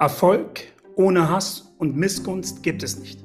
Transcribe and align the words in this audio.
Erfolg 0.00 0.62
ohne 0.96 1.28
Hass 1.28 1.74
und 1.76 1.94
Missgunst 1.94 2.62
gibt 2.62 2.82
es 2.82 2.98
nicht. 2.98 3.22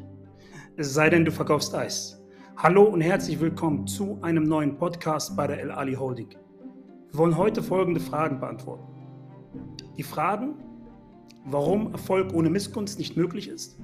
Es 0.75 0.93
sei 0.93 1.09
denn, 1.09 1.23
du 1.23 1.31
verkaufst 1.31 1.73
Eis. 1.73 2.21
Hallo 2.57 2.83
und 2.83 2.99
herzlich 2.99 3.39
willkommen 3.39 3.87
zu 3.87 4.19
einem 4.21 4.43
neuen 4.43 4.75
Podcast 4.75 5.37
bei 5.37 5.47
der 5.47 5.61
El 5.61 5.71
Ali 5.71 5.93
Holding. 5.93 6.31
Wir 7.11 7.17
wollen 7.17 7.37
heute 7.37 7.63
folgende 7.63 8.01
Fragen 8.01 8.41
beantworten. 8.41 8.83
Die 9.95 10.03
Fragen, 10.03 10.55
warum 11.45 11.93
Erfolg 11.93 12.33
ohne 12.33 12.49
Missgunst 12.49 12.99
nicht 12.99 13.15
möglich 13.15 13.47
ist, 13.47 13.79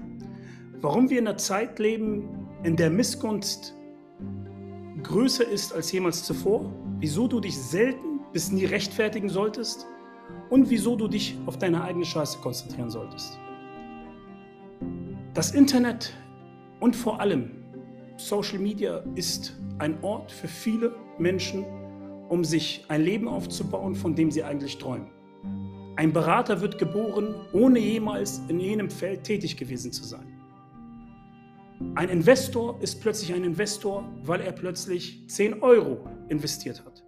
warum 0.82 1.10
wir 1.10 1.20
in 1.20 1.30
einer 1.30 1.38
Zeit 1.38 1.80
leben, 1.80 2.28
in 2.64 2.76
der 2.76 2.90
Missgunst 2.90 3.74
größer 5.02 5.48
ist 5.48 5.74
als 5.74 5.94
jemals 5.94 6.26
zuvor, 6.26 6.70
wieso 7.00 7.30
du 7.30 7.40
dich 7.40 7.58
selten 7.58 8.20
bis 8.34 8.52
nie 8.52 8.66
rechtfertigen 8.66 9.30
solltest 9.30 9.88
und 10.50 10.70
wieso 10.70 10.96
du 10.96 11.08
dich 11.08 11.38
auf 11.46 11.58
deine 11.58 11.84
eigene 11.84 12.06
Scheiße 12.06 12.40
konzentrieren 12.40 12.90
solltest. 12.90 13.40
Das 15.34 15.52
Internet 15.52 16.14
und 16.80 16.96
vor 16.96 17.20
allem 17.22 17.52
Social 18.18 18.60
Media 18.60 19.04
ist 19.16 19.58
ein 19.80 20.04
Ort 20.04 20.32
für 20.32 20.48
viele 20.48 20.94
Menschen, 21.18 21.66
um 22.30 22.44
sich 22.44 22.86
ein 22.90 23.02
Leben 23.02 23.28
aufzubauen, 23.28 23.96
von 23.96 24.14
dem 24.14 24.30
sie 24.30 24.44
eigentlich 24.44 24.78
träumen. 24.78 25.08
Ein 25.96 26.14
Berater 26.14 26.62
wird 26.62 26.78
geboren, 26.78 27.36
ohne 27.54 27.80
jemals 27.80 28.42
in 28.48 28.60
jenem 28.60 28.90
Feld 28.90 29.24
tätig 29.24 29.58
gewesen 29.58 29.92
zu 29.92 30.04
sein. 30.04 30.28
Ein 31.96 32.10
Investor 32.10 32.78
ist 32.82 33.02
plötzlich 33.02 33.34
ein 33.34 33.44
Investor, 33.44 34.08
weil 34.24 34.42
er 34.42 34.52
plötzlich 34.52 35.24
10 35.28 35.62
Euro 35.64 36.06
investiert 36.30 36.84
hat 36.86 37.04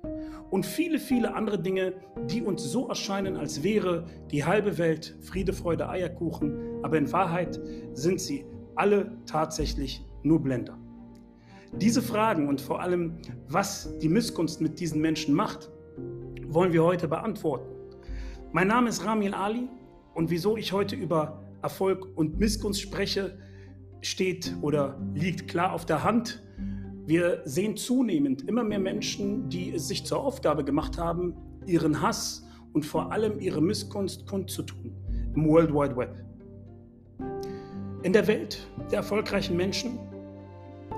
und 0.54 0.68
viele, 0.68 1.00
viele 1.00 1.34
andere 1.34 1.58
Dinge, 1.60 1.94
die 2.30 2.44
uns 2.44 2.62
so 2.62 2.88
erscheinen, 2.88 3.38
als 3.38 3.64
wäre 3.64 4.06
die 4.30 4.46
halbe 4.46 4.78
Welt 4.78 5.18
Friede, 5.22 5.52
Freude, 5.52 5.90
Eierkuchen, 5.90 6.84
aber 6.84 7.00
in 7.00 7.12
Wahrheit 7.12 7.60
sind 7.94 8.22
sie 8.22 8.46
alle 8.76 9.18
tatsächlich 9.26 10.06
nur 10.22 10.44
Blender. 10.44 10.78
Diese 11.82 12.04
Fragen 12.04 12.48
und 12.48 12.62
vor 12.62 12.82
allem, 12.82 13.18
was 13.48 13.98
die 13.98 14.10
Missgunst 14.10 14.62
mit 14.62 14.80
diesen 14.80 15.02
Menschen 15.02 15.34
macht, 15.34 15.72
wollen 16.46 16.72
wir 16.72 16.84
heute 16.84 17.08
beantworten. 17.08 17.74
Mein 18.52 18.68
Name 18.68 18.90
ist 18.90 19.04
Ramil 19.04 19.34
Ali 19.34 19.68
und 20.14 20.30
wieso 20.30 20.56
ich 20.56 20.72
heute 20.72 20.96
über 20.96 21.42
Erfolg 21.64 22.16
und 22.16 22.38
Missgunst 22.38 22.80
spreche, 22.80 23.40
steht 24.02 24.56
oder 24.62 25.02
liegt 25.16 25.48
klar 25.48 25.74
auf 25.74 25.88
der 25.88 26.04
Hand. 26.04 26.43
Wir 27.06 27.42
sehen 27.44 27.76
zunehmend 27.76 28.48
immer 28.48 28.64
mehr 28.64 28.80
Menschen, 28.80 29.50
die 29.50 29.74
es 29.74 29.90
sich 29.90 30.06
zur 30.06 30.20
Aufgabe 30.20 30.64
gemacht 30.64 30.98
haben, 30.98 31.36
ihren 31.66 32.02
Hass 32.02 32.48
und 32.72 32.86
vor 32.86 33.12
allem 33.12 33.42
ihre 33.42 33.62
Missgunst 33.62 34.26
kundzutun 34.26 34.96
im 35.36 35.46
World 35.46 35.74
Wide 35.74 35.98
Web. 35.98 36.24
In 38.04 38.14
der 38.14 38.26
Welt 38.28 38.70
der 38.90 39.00
erfolgreichen 39.00 39.58
Menschen 39.58 40.00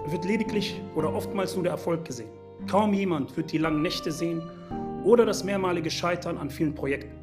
wird 0.08 0.26
lediglich 0.26 0.80
oder 0.96 1.12
oftmals 1.12 1.56
nur 1.56 1.64
der 1.64 1.72
Erfolg 1.72 2.06
gesehen. 2.06 2.30
Kaum 2.68 2.94
jemand 2.94 3.36
wird 3.36 3.52
die 3.52 3.58
langen 3.58 3.82
Nächte 3.82 4.12
sehen 4.12 4.44
oder 5.04 5.26
das 5.26 5.44
mehrmalige 5.44 5.90
Scheitern 5.90 6.38
an 6.38 6.52
vielen 6.52 6.76
Projekten. 6.76 7.16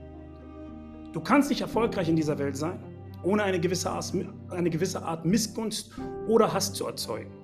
Du 1.12 1.20
kannst 1.20 1.50
nicht 1.50 1.60
erfolgreich 1.60 2.08
in 2.08 2.16
dieser 2.16 2.36
Welt 2.38 2.56
sein, 2.56 2.80
ohne 3.22 3.44
eine 3.44 3.60
gewisse 3.60 3.90
Art, 3.90 4.12
eine 4.50 4.70
gewisse 4.70 5.04
Art 5.04 5.24
Missgunst 5.24 5.92
oder 6.26 6.52
Hass 6.52 6.72
zu 6.72 6.86
erzeugen. 6.86 7.41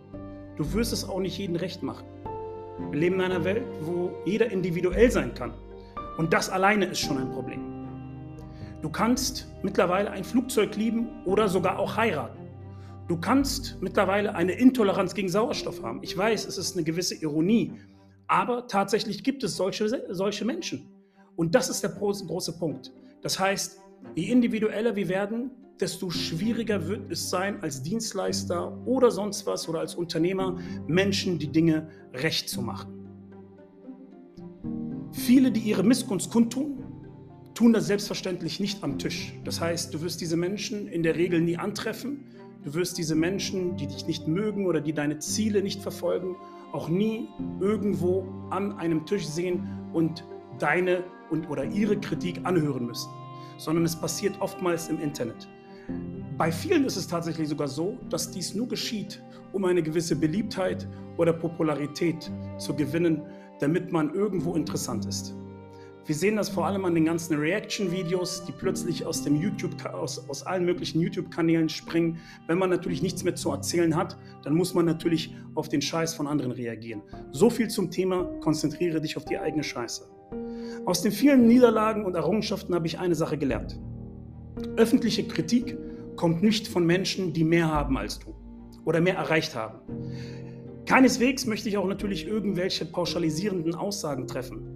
Du 0.58 0.72
wirst 0.72 0.92
es 0.92 1.08
auch 1.08 1.20
nicht 1.20 1.38
jedem 1.38 1.54
recht 1.54 1.84
machen. 1.84 2.04
Wir 2.90 2.98
leben 2.98 3.14
in 3.16 3.20
einer 3.22 3.44
Welt, 3.44 3.64
wo 3.82 4.10
jeder 4.24 4.50
individuell 4.50 5.08
sein 5.08 5.32
kann. 5.32 5.54
Und 6.16 6.32
das 6.32 6.50
alleine 6.50 6.86
ist 6.86 6.98
schon 6.98 7.16
ein 7.16 7.30
Problem. 7.30 7.60
Du 8.82 8.90
kannst 8.90 9.46
mittlerweile 9.62 10.10
ein 10.10 10.24
Flugzeug 10.24 10.74
lieben 10.74 11.10
oder 11.24 11.48
sogar 11.48 11.78
auch 11.78 11.96
heiraten. 11.96 12.48
Du 13.06 13.16
kannst 13.20 13.78
mittlerweile 13.80 14.34
eine 14.34 14.52
Intoleranz 14.52 15.14
gegen 15.14 15.28
Sauerstoff 15.28 15.80
haben. 15.84 16.00
Ich 16.02 16.18
weiß, 16.18 16.46
es 16.46 16.58
ist 16.58 16.76
eine 16.76 16.84
gewisse 16.84 17.14
Ironie, 17.14 17.74
aber 18.26 18.66
tatsächlich 18.66 19.22
gibt 19.22 19.44
es 19.44 19.56
solche, 19.56 19.88
solche 20.10 20.44
Menschen. 20.44 20.88
Und 21.36 21.54
das 21.54 21.68
ist 21.68 21.84
der 21.84 21.90
große, 21.90 22.26
große 22.26 22.58
Punkt. 22.58 22.92
Das 23.22 23.38
heißt, 23.38 23.78
je 24.16 24.30
individueller 24.32 24.96
wir 24.96 25.08
werden, 25.08 25.52
desto 25.80 26.10
schwieriger 26.10 26.86
wird 26.88 27.10
es 27.10 27.30
sein, 27.30 27.62
als 27.62 27.82
Dienstleister 27.82 28.76
oder 28.86 29.10
sonst 29.10 29.46
was 29.46 29.68
oder 29.68 29.80
als 29.80 29.94
Unternehmer 29.94 30.58
Menschen 30.86 31.38
die 31.38 31.48
Dinge 31.48 31.88
recht 32.12 32.48
zu 32.48 32.62
machen. 32.62 32.98
Viele, 35.12 35.50
die 35.50 35.60
ihre 35.60 35.82
Missgunst 35.82 36.30
kundtun, 36.30 36.84
tun 37.54 37.72
das 37.72 37.86
selbstverständlich 37.86 38.60
nicht 38.60 38.84
am 38.84 38.98
Tisch. 38.98 39.34
Das 39.44 39.60
heißt, 39.60 39.92
du 39.92 40.00
wirst 40.02 40.20
diese 40.20 40.36
Menschen 40.36 40.86
in 40.86 41.02
der 41.02 41.16
Regel 41.16 41.40
nie 41.40 41.56
antreffen. 41.56 42.24
Du 42.62 42.74
wirst 42.74 42.98
diese 42.98 43.14
Menschen, 43.14 43.76
die 43.76 43.86
dich 43.86 44.06
nicht 44.06 44.28
mögen 44.28 44.66
oder 44.66 44.80
die 44.80 44.92
deine 44.92 45.18
Ziele 45.18 45.62
nicht 45.62 45.82
verfolgen, 45.82 46.36
auch 46.72 46.88
nie 46.88 47.28
irgendwo 47.60 48.26
an 48.50 48.78
einem 48.78 49.06
Tisch 49.06 49.26
sehen 49.26 49.66
und 49.92 50.24
deine 50.58 51.04
und 51.30 51.48
oder 51.48 51.64
ihre 51.64 51.98
Kritik 51.98 52.40
anhören 52.44 52.86
müssen, 52.86 53.10
sondern 53.58 53.84
es 53.84 53.96
passiert 53.96 54.40
oftmals 54.40 54.88
im 54.88 55.00
Internet. 55.00 55.48
Bei 56.38 56.52
vielen 56.52 56.84
ist 56.84 56.94
es 56.94 57.08
tatsächlich 57.08 57.48
sogar 57.48 57.66
so, 57.66 57.98
dass 58.10 58.30
dies 58.30 58.54
nur 58.54 58.68
geschieht, 58.68 59.20
um 59.52 59.64
eine 59.64 59.82
gewisse 59.82 60.14
Beliebtheit 60.14 60.86
oder 61.16 61.32
Popularität 61.32 62.30
zu 62.58 62.76
gewinnen, 62.76 63.22
damit 63.58 63.90
man 63.90 64.14
irgendwo 64.14 64.54
interessant 64.54 65.04
ist. 65.06 65.34
Wir 66.06 66.14
sehen 66.14 66.36
das 66.36 66.48
vor 66.48 66.64
allem 66.64 66.84
an 66.84 66.94
den 66.94 67.06
ganzen 67.06 67.36
Reaction-Videos, 67.36 68.44
die 68.44 68.52
plötzlich 68.52 69.04
aus, 69.04 69.24
dem 69.24 69.34
YouTube, 69.34 69.84
aus, 69.86 70.28
aus 70.28 70.46
allen 70.46 70.64
möglichen 70.64 71.00
YouTube-Kanälen 71.00 71.68
springen. 71.68 72.20
Wenn 72.46 72.58
man 72.58 72.70
natürlich 72.70 73.02
nichts 73.02 73.24
mehr 73.24 73.34
zu 73.34 73.50
erzählen 73.50 73.96
hat, 73.96 74.16
dann 74.44 74.54
muss 74.54 74.74
man 74.74 74.84
natürlich 74.84 75.34
auf 75.56 75.68
den 75.68 75.82
Scheiß 75.82 76.14
von 76.14 76.28
anderen 76.28 76.52
reagieren. 76.52 77.02
So 77.32 77.50
viel 77.50 77.66
zum 77.66 77.90
Thema, 77.90 78.26
konzentriere 78.40 79.00
dich 79.00 79.16
auf 79.16 79.24
die 79.24 79.38
eigene 79.38 79.64
Scheiße. 79.64 80.08
Aus 80.86 81.02
den 81.02 81.10
vielen 81.10 81.48
Niederlagen 81.48 82.04
und 82.04 82.14
Errungenschaften 82.14 82.76
habe 82.76 82.86
ich 82.86 83.00
eine 83.00 83.16
Sache 83.16 83.36
gelernt. 83.36 83.80
Öffentliche 84.76 85.24
Kritik 85.24 85.76
kommt 86.18 86.42
nicht 86.42 86.68
von 86.68 86.84
Menschen, 86.84 87.32
die 87.32 87.44
mehr 87.44 87.72
haben 87.72 87.96
als 87.96 88.18
du 88.18 88.34
oder 88.84 89.00
mehr 89.00 89.14
erreicht 89.14 89.54
haben. 89.54 89.78
Keineswegs 90.84 91.46
möchte 91.46 91.68
ich 91.68 91.78
auch 91.78 91.86
natürlich 91.86 92.26
irgendwelche 92.26 92.84
pauschalisierenden 92.84 93.74
Aussagen 93.74 94.26
treffen. 94.26 94.68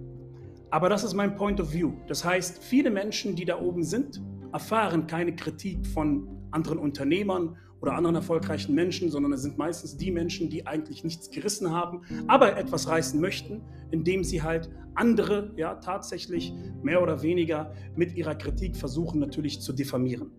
Aber 0.71 0.89
das 0.89 1.03
ist 1.03 1.13
mein 1.13 1.35
Point 1.35 1.59
of 1.59 1.73
View. 1.73 1.91
Das 2.07 2.23
heißt, 2.23 2.63
viele 2.63 2.89
Menschen, 2.89 3.35
die 3.35 3.45
da 3.45 3.59
oben 3.59 3.83
sind, 3.83 4.21
erfahren 4.53 5.05
keine 5.05 5.35
Kritik 5.35 5.85
von 5.85 6.27
anderen 6.51 6.79
Unternehmern 6.79 7.57
oder 7.81 7.93
anderen 7.93 8.15
erfolgreichen 8.15 8.73
Menschen, 8.73 9.11
sondern 9.11 9.33
es 9.33 9.41
sind 9.41 9.57
meistens 9.57 9.97
die 9.97 10.11
Menschen, 10.11 10.49
die 10.49 10.65
eigentlich 10.65 11.03
nichts 11.03 11.29
gerissen 11.29 11.71
haben, 11.71 12.01
aber 12.27 12.55
etwas 12.57 12.87
reißen 12.87 13.19
möchten, 13.19 13.61
indem 13.91 14.23
sie 14.23 14.41
halt 14.41 14.69
andere 14.95 15.51
ja 15.57 15.75
tatsächlich 15.75 16.53
mehr 16.81 17.03
oder 17.03 17.21
weniger 17.21 17.73
mit 17.95 18.15
ihrer 18.15 18.35
Kritik 18.35 18.77
versuchen 18.77 19.19
natürlich 19.19 19.59
zu 19.59 19.73
diffamieren. 19.73 20.31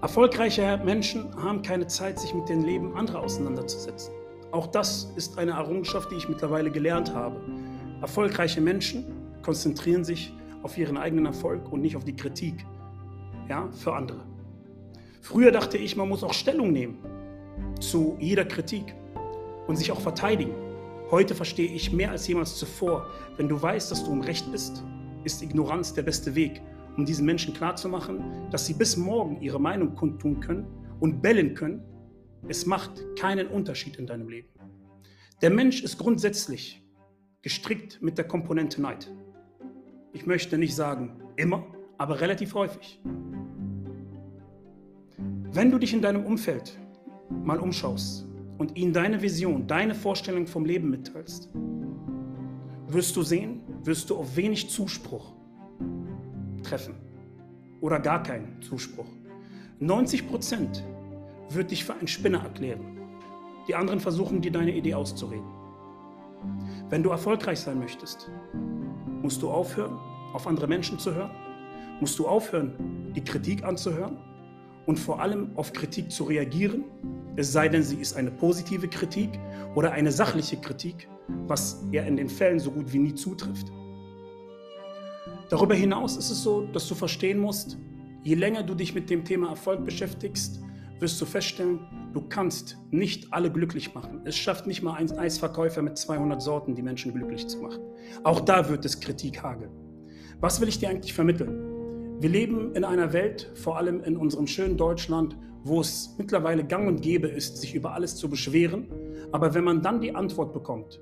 Erfolgreiche 0.00 0.80
Menschen 0.84 1.34
haben 1.42 1.60
keine 1.62 1.88
Zeit, 1.88 2.20
sich 2.20 2.32
mit 2.32 2.48
dem 2.48 2.62
Leben 2.62 2.96
anderer 2.96 3.20
auseinanderzusetzen. 3.20 4.14
Auch 4.52 4.68
das 4.68 5.12
ist 5.16 5.36
eine 5.38 5.52
Errungenschaft, 5.52 6.12
die 6.12 6.14
ich 6.14 6.28
mittlerweile 6.28 6.70
gelernt 6.70 7.12
habe. 7.12 7.40
Erfolgreiche 8.00 8.60
Menschen 8.60 9.04
konzentrieren 9.42 10.04
sich 10.04 10.32
auf 10.62 10.78
ihren 10.78 10.96
eigenen 10.96 11.26
Erfolg 11.26 11.72
und 11.72 11.80
nicht 11.80 11.96
auf 11.96 12.04
die 12.04 12.14
Kritik 12.14 12.64
ja, 13.48 13.68
für 13.72 13.92
andere. 13.92 14.20
Früher 15.20 15.50
dachte 15.50 15.78
ich, 15.78 15.96
man 15.96 16.08
muss 16.08 16.22
auch 16.22 16.32
Stellung 16.32 16.70
nehmen 16.70 16.98
zu 17.80 18.16
jeder 18.20 18.44
Kritik 18.44 18.94
und 19.66 19.74
sich 19.74 19.90
auch 19.90 20.00
verteidigen. 20.00 20.54
Heute 21.10 21.34
verstehe 21.34 21.72
ich 21.72 21.92
mehr 21.92 22.12
als 22.12 22.28
jemals 22.28 22.54
zuvor, 22.54 23.08
wenn 23.36 23.48
du 23.48 23.60
weißt, 23.60 23.90
dass 23.90 24.04
du 24.04 24.12
im 24.12 24.20
Recht 24.20 24.50
bist, 24.52 24.84
ist 25.24 25.42
Ignoranz 25.42 25.92
der 25.92 26.02
beste 26.02 26.36
Weg 26.36 26.62
um 26.98 27.04
diesen 27.04 27.24
Menschen 27.24 27.54
klarzumachen, 27.54 28.50
dass 28.50 28.66
sie 28.66 28.74
bis 28.74 28.96
morgen 28.96 29.40
ihre 29.40 29.60
Meinung 29.60 29.94
kundtun 29.94 30.40
können 30.40 30.66
und 30.98 31.22
bellen 31.22 31.54
können. 31.54 31.84
Es 32.48 32.66
macht 32.66 33.04
keinen 33.16 33.46
Unterschied 33.46 33.96
in 33.96 34.06
deinem 34.06 34.28
Leben. 34.28 34.48
Der 35.40 35.50
Mensch 35.50 35.82
ist 35.84 35.96
grundsätzlich 35.96 36.84
gestrickt 37.40 38.02
mit 38.02 38.18
der 38.18 38.26
Komponente 38.26 38.82
Neid. 38.82 39.10
Ich 40.12 40.26
möchte 40.26 40.58
nicht 40.58 40.74
sagen 40.74 41.22
immer, 41.36 41.64
aber 41.98 42.20
relativ 42.20 42.54
häufig. 42.54 43.00
Wenn 45.52 45.70
du 45.70 45.78
dich 45.78 45.94
in 45.94 46.02
deinem 46.02 46.26
Umfeld 46.26 46.76
mal 47.30 47.60
umschaust 47.60 48.26
und 48.58 48.76
ihnen 48.76 48.92
deine 48.92 49.22
Vision, 49.22 49.68
deine 49.68 49.94
Vorstellung 49.94 50.48
vom 50.48 50.64
Leben 50.64 50.90
mitteilst, 50.90 51.48
wirst 52.88 53.14
du 53.14 53.22
sehen, 53.22 53.60
wirst 53.84 54.10
du 54.10 54.16
auf 54.16 54.34
wenig 54.36 54.68
Zuspruch 54.68 55.37
treffen 56.68 56.94
oder 57.80 57.98
gar 57.98 58.22
keinen 58.22 58.60
Zuspruch. 58.60 59.06
90 59.80 60.28
Prozent 60.28 60.84
wird 61.50 61.70
dich 61.70 61.84
für 61.84 61.94
einen 61.94 62.08
Spinner 62.08 62.42
erklären. 62.42 62.98
Die 63.68 63.74
anderen 63.74 64.00
versuchen 64.00 64.40
dir 64.40 64.52
deine 64.52 64.74
Idee 64.74 64.94
auszureden. 64.94 65.46
Wenn 66.90 67.02
du 67.02 67.10
erfolgreich 67.10 67.60
sein 67.60 67.78
möchtest, 67.78 68.30
musst 69.22 69.42
du 69.42 69.50
aufhören, 69.50 69.98
auf 70.32 70.46
andere 70.46 70.66
Menschen 70.66 70.98
zu 70.98 71.14
hören, 71.14 71.30
musst 72.00 72.18
du 72.18 72.26
aufhören, 72.26 73.12
die 73.14 73.22
Kritik 73.22 73.64
anzuhören 73.64 74.16
und 74.86 74.98
vor 74.98 75.20
allem 75.20 75.50
auf 75.56 75.72
Kritik 75.72 76.10
zu 76.10 76.24
reagieren, 76.24 76.84
es 77.36 77.52
sei 77.52 77.68
denn, 77.68 77.82
sie 77.82 77.96
ist 77.96 78.16
eine 78.16 78.30
positive 78.32 78.88
Kritik 78.88 79.30
oder 79.74 79.92
eine 79.92 80.10
sachliche 80.10 80.56
Kritik, 80.56 81.08
was 81.46 81.84
ja 81.92 82.02
in 82.02 82.16
den 82.16 82.28
Fällen 82.28 82.58
so 82.58 82.70
gut 82.70 82.92
wie 82.92 82.98
nie 82.98 83.14
zutrifft. 83.14 83.70
Darüber 85.48 85.74
hinaus 85.74 86.16
ist 86.16 86.30
es 86.30 86.42
so, 86.42 86.66
dass 86.72 86.86
du 86.88 86.94
verstehen 86.94 87.38
musst, 87.38 87.78
je 88.22 88.34
länger 88.34 88.62
du 88.62 88.74
dich 88.74 88.94
mit 88.94 89.08
dem 89.08 89.24
Thema 89.24 89.48
Erfolg 89.48 89.84
beschäftigst, 89.84 90.60
wirst 91.00 91.20
du 91.20 91.24
feststellen, 91.24 91.80
du 92.12 92.20
kannst 92.28 92.76
nicht 92.90 93.32
alle 93.32 93.50
glücklich 93.50 93.94
machen. 93.94 94.20
Es 94.24 94.36
schafft 94.36 94.66
nicht 94.66 94.82
mal 94.82 94.94
ein 94.94 95.10
Eisverkäufer 95.10 95.80
mit 95.80 95.96
200 95.96 96.42
Sorten, 96.42 96.74
die 96.74 96.82
Menschen 96.82 97.14
glücklich 97.14 97.46
zu 97.46 97.60
machen. 97.60 97.80
Auch 98.24 98.40
da 98.40 98.68
wird 98.68 98.84
es 98.84 99.00
Kritik 99.00 99.42
hageln. 99.42 99.70
Was 100.40 100.60
will 100.60 100.68
ich 100.68 100.78
dir 100.78 100.90
eigentlich 100.90 101.14
vermitteln? 101.14 102.20
Wir 102.20 102.28
leben 102.28 102.74
in 102.74 102.84
einer 102.84 103.12
Welt, 103.12 103.50
vor 103.54 103.78
allem 103.78 104.02
in 104.02 104.16
unserem 104.16 104.46
schönen 104.46 104.76
Deutschland, 104.76 105.38
wo 105.64 105.80
es 105.80 106.14
mittlerweile 106.18 106.64
gang 106.64 106.88
und 106.88 107.00
gäbe 107.00 107.28
ist, 107.28 107.56
sich 107.58 107.74
über 107.74 107.94
alles 107.94 108.16
zu 108.16 108.28
beschweren. 108.28 108.88
Aber 109.32 109.54
wenn 109.54 109.64
man 109.64 109.82
dann 109.82 110.00
die 110.00 110.14
Antwort 110.14 110.52
bekommt, 110.52 111.00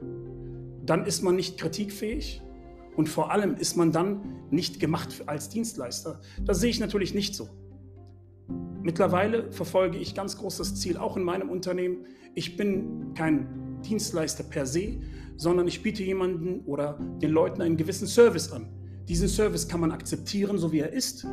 dann 0.84 1.04
ist 1.04 1.22
man 1.22 1.34
nicht 1.34 1.58
kritikfähig 1.58 2.42
und 2.96 3.08
vor 3.08 3.30
allem 3.30 3.56
ist 3.56 3.76
man 3.76 3.92
dann 3.92 4.22
nicht 4.50 4.80
gemacht 4.80 5.22
als 5.26 5.48
Dienstleister. 5.48 6.20
Das 6.44 6.60
sehe 6.60 6.70
ich 6.70 6.80
natürlich 6.80 7.14
nicht 7.14 7.34
so. 7.34 7.48
Mittlerweile 8.82 9.52
verfolge 9.52 9.98
ich 9.98 10.14
ganz 10.14 10.38
großes 10.38 10.76
Ziel, 10.76 10.96
auch 10.96 11.16
in 11.16 11.22
meinem 11.22 11.50
Unternehmen. 11.50 12.06
Ich 12.34 12.56
bin 12.56 13.12
kein 13.14 13.80
Dienstleister 13.82 14.44
per 14.44 14.64
se, 14.64 15.00
sondern 15.36 15.68
ich 15.68 15.82
biete 15.82 16.02
jemanden 16.02 16.60
oder 16.64 16.98
den 17.20 17.32
Leuten 17.32 17.60
einen 17.60 17.76
gewissen 17.76 18.06
Service 18.06 18.50
an. 18.52 18.68
Diesen 19.08 19.28
Service 19.28 19.68
kann 19.68 19.80
man 19.80 19.92
akzeptieren, 19.92 20.56
so 20.56 20.72
wie 20.72 20.80
er 20.80 20.92
ist, 20.92 21.26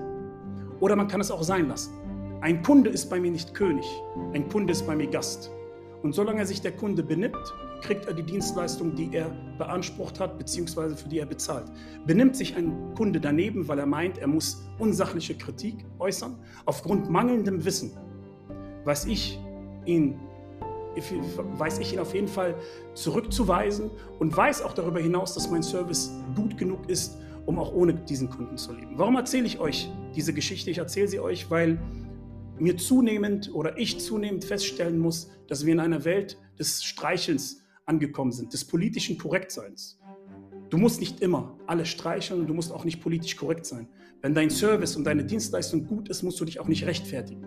oder 0.79 0.95
man 0.95 1.07
kann 1.07 1.21
es 1.21 1.31
auch 1.31 1.43
sein 1.43 1.67
lassen. 1.69 1.93
Ein 2.41 2.61
Kunde 2.61 2.89
ist 2.89 3.09
bei 3.09 3.19
mir 3.19 3.31
nicht 3.31 3.53
König, 3.53 3.85
ein 4.33 4.49
Kunde 4.49 4.73
ist 4.73 4.85
bei 4.85 4.95
mir 4.95 5.07
Gast. 5.07 5.49
Und 6.03 6.13
solange 6.13 6.45
sich 6.45 6.61
der 6.61 6.73
Kunde 6.73 7.01
benimmt, 7.01 7.53
kriegt 7.81 8.05
er 8.05 8.13
die 8.13 8.23
Dienstleistung, 8.23 8.93
die 8.93 9.09
er 9.13 9.29
beansprucht 9.57 10.19
hat, 10.19 10.37
beziehungsweise 10.37 10.97
für 10.97 11.07
die 11.07 11.19
er 11.19 11.25
bezahlt. 11.25 11.71
Benimmt 12.05 12.35
sich 12.35 12.55
ein 12.57 12.93
Kunde 12.93 13.21
daneben, 13.21 13.67
weil 13.69 13.79
er 13.79 13.85
meint, 13.85 14.17
er 14.17 14.27
muss 14.27 14.69
unsachliche 14.79 15.35
Kritik 15.35 15.85
äußern, 15.99 16.35
aufgrund 16.65 17.09
mangelndem 17.09 17.63
Wissen, 17.65 17.91
weiß 18.83 19.05
ich 19.05 19.39
ihn 19.85 20.19
weiß 21.57 21.79
ich 21.79 21.93
ihn 21.93 21.99
auf 21.99 22.13
jeden 22.13 22.27
Fall 22.27 22.53
zurückzuweisen 22.93 23.89
und 24.19 24.37
weiß 24.37 24.61
auch 24.61 24.73
darüber 24.73 24.99
hinaus, 24.99 25.33
dass 25.33 25.49
mein 25.49 25.63
Service 25.63 26.11
gut 26.35 26.55
genug 26.55 26.87
ist, 26.87 27.17
um 27.47 27.57
auch 27.57 27.73
ohne 27.73 27.95
diesen 27.95 28.29
Kunden 28.29 28.57
zu 28.57 28.73
leben. 28.73 28.91
Warum 28.95 29.15
erzähle 29.15 29.47
ich 29.47 29.59
euch 29.59 29.91
diese 30.15 30.33
Geschichte? 30.33 30.69
Ich 30.69 30.77
erzähle 30.77 31.07
sie 31.07 31.19
euch, 31.19 31.49
weil 31.49 31.79
mir 32.63 32.77
zunehmend 32.77 33.53
oder 33.53 33.77
ich 33.77 33.99
zunehmend 33.99 34.45
feststellen 34.45 34.97
muss, 34.97 35.29
dass 35.47 35.65
wir 35.65 35.73
in 35.73 35.79
einer 35.79 36.05
Welt 36.05 36.39
des 36.57 36.83
Streichelns 36.83 37.61
angekommen 37.85 38.31
sind, 38.31 38.53
des 38.53 38.65
politischen 38.65 39.17
Korrektseins. 39.17 39.99
Du 40.69 40.77
musst 40.77 41.01
nicht 41.01 41.19
immer 41.19 41.57
alle 41.67 41.85
streicheln 41.85 42.39
und 42.39 42.47
du 42.47 42.53
musst 42.53 42.71
auch 42.71 42.85
nicht 42.85 43.01
politisch 43.01 43.35
korrekt 43.35 43.65
sein. 43.65 43.89
Wenn 44.21 44.33
dein 44.33 44.49
Service 44.49 44.95
und 44.95 45.03
deine 45.03 45.25
Dienstleistung 45.25 45.85
gut 45.85 46.07
ist, 46.09 46.23
musst 46.23 46.39
du 46.39 46.45
dich 46.45 46.59
auch 46.59 46.69
nicht 46.69 46.85
rechtfertigen. 46.85 47.45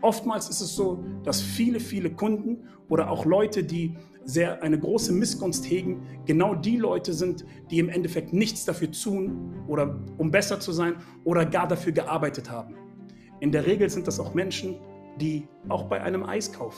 Oftmals 0.00 0.48
ist 0.48 0.60
es 0.60 0.74
so, 0.74 1.04
dass 1.22 1.40
viele, 1.40 1.78
viele 1.78 2.10
Kunden 2.10 2.66
oder 2.88 3.10
auch 3.10 3.26
Leute, 3.26 3.64
die 3.64 3.96
sehr 4.24 4.62
eine 4.62 4.78
große 4.78 5.12
Missgunst 5.12 5.70
hegen, 5.70 6.06
genau 6.24 6.54
die 6.54 6.78
Leute 6.78 7.12
sind, 7.12 7.44
die 7.70 7.78
im 7.78 7.90
Endeffekt 7.90 8.32
nichts 8.32 8.64
dafür 8.64 8.90
tun 8.90 9.54
oder 9.68 10.02
um 10.16 10.30
besser 10.30 10.58
zu 10.58 10.72
sein 10.72 10.96
oder 11.24 11.44
gar 11.44 11.68
dafür 11.68 11.92
gearbeitet 11.92 12.50
haben. 12.50 12.74
In 13.44 13.52
der 13.52 13.66
Regel 13.66 13.90
sind 13.90 14.06
das 14.06 14.18
auch 14.18 14.32
Menschen, 14.32 14.76
die 15.20 15.46
auch 15.68 15.82
bei 15.84 16.00
einem 16.00 16.24
Eiskauf, 16.24 16.74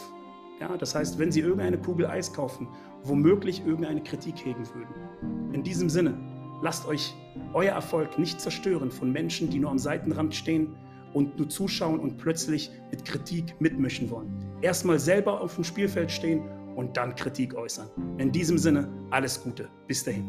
ja, 0.61 0.77
das 0.77 0.97
heißt, 0.97 1.17
wenn 1.17 1.31
sie 1.31 1.39
irgendeine 1.39 1.79
Kugel 1.79 2.07
Eis 2.07 2.33
kaufen, 2.33 2.67
womöglich 3.05 3.65
irgendeine 3.65 4.03
Kritik 4.03 4.45
hegen 4.45 4.67
würden. 4.75 5.53
In 5.53 5.63
diesem 5.63 5.89
Sinne, 5.89 6.19
lasst 6.65 6.89
euch 6.89 7.15
euer 7.55 7.73
Erfolg 7.73 8.19
nicht 8.19 8.41
zerstören 8.41 8.91
von 8.91 9.13
Menschen, 9.13 9.49
die 9.49 9.61
nur 9.61 9.71
am 9.71 9.79
Seitenrand 9.79 10.35
stehen 10.35 10.75
und 11.15 11.39
nur 11.39 11.49
zuschauen 11.49 12.01
und 12.01 12.17
plötzlich 12.17 12.73
mit 12.91 13.05
Kritik 13.05 13.55
mitmischen 13.61 14.11
wollen. 14.11 14.59
Erstmal 14.61 14.99
selber 14.99 15.41
auf 15.41 15.55
dem 15.55 15.63
Spielfeld 15.63 16.11
stehen 16.11 16.43
und 16.75 16.97
dann 16.97 17.15
Kritik 17.15 17.55
äußern. 17.55 17.89
In 18.19 18.33
diesem 18.33 18.59
Sinne, 18.59 18.89
alles 19.11 19.41
Gute. 19.41 19.69
Bis 19.87 20.03
dahin. 20.03 20.27